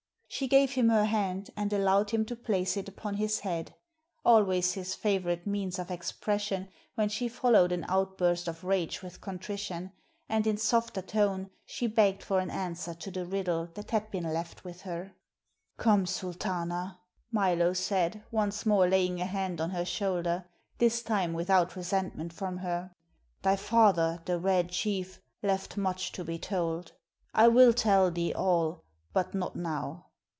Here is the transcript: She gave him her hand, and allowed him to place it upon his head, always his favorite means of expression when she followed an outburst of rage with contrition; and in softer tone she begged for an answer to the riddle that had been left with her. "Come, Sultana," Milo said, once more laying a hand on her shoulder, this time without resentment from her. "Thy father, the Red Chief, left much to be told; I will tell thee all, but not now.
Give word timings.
She 0.33 0.47
gave 0.47 0.71
him 0.71 0.87
her 0.87 1.05
hand, 1.05 1.49
and 1.57 1.73
allowed 1.73 2.11
him 2.11 2.23
to 2.25 2.37
place 2.37 2.77
it 2.77 2.87
upon 2.87 3.15
his 3.15 3.41
head, 3.41 3.75
always 4.23 4.73
his 4.73 4.95
favorite 4.95 5.45
means 5.45 5.77
of 5.77 5.91
expression 5.91 6.69
when 6.95 7.09
she 7.09 7.27
followed 7.27 7.73
an 7.73 7.85
outburst 7.89 8.47
of 8.47 8.63
rage 8.63 9.03
with 9.03 9.19
contrition; 9.19 9.91
and 10.29 10.47
in 10.47 10.55
softer 10.55 11.01
tone 11.01 11.49
she 11.65 11.85
begged 11.85 12.23
for 12.23 12.39
an 12.39 12.49
answer 12.49 12.93
to 12.93 13.11
the 13.11 13.25
riddle 13.25 13.67
that 13.75 13.91
had 13.91 14.09
been 14.09 14.23
left 14.23 14.63
with 14.63 14.81
her. 14.83 15.13
"Come, 15.77 16.05
Sultana," 16.05 17.01
Milo 17.29 17.73
said, 17.73 18.23
once 18.31 18.65
more 18.65 18.87
laying 18.87 19.19
a 19.19 19.25
hand 19.25 19.59
on 19.59 19.71
her 19.71 19.85
shoulder, 19.85 20.45
this 20.77 21.03
time 21.03 21.33
without 21.33 21.75
resentment 21.75 22.31
from 22.31 22.59
her. 22.59 22.95
"Thy 23.41 23.57
father, 23.57 24.21
the 24.23 24.39
Red 24.39 24.69
Chief, 24.69 25.21
left 25.43 25.75
much 25.75 26.13
to 26.13 26.23
be 26.23 26.39
told; 26.39 26.93
I 27.33 27.49
will 27.49 27.73
tell 27.73 28.09
thee 28.09 28.33
all, 28.33 28.85
but 29.13 29.35
not 29.35 29.57
now. 29.57 30.07